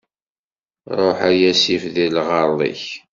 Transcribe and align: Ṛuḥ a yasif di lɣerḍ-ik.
Ṛuḥ 0.99 1.19
a 1.29 1.31
yasif 1.41 1.83
di 1.93 2.07
lɣerḍ-ik. 2.15 2.83